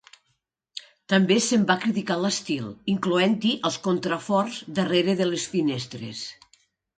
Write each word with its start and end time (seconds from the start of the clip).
També 1.11 1.35
se'n 1.47 1.67
va 1.71 1.75
criticar 1.83 2.17
l'estil, 2.21 2.71
incloent-hi 2.93 3.51
els 3.71 3.77
contraforts 3.89 4.59
darrere 4.81 5.17
de 5.21 5.29
les 5.31 5.47
finestres. 5.55 6.25